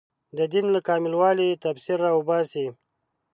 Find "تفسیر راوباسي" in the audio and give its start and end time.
1.63-2.67